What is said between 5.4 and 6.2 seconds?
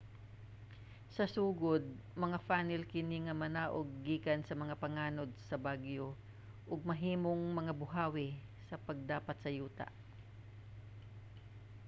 sa bagyo